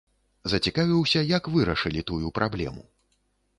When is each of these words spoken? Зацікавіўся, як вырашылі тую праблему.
Зацікавіўся, 0.53 1.19
як 1.37 1.51
вырашылі 1.57 2.01
тую 2.11 2.35
праблему. 2.41 2.83